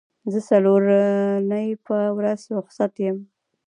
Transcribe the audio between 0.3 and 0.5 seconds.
زه د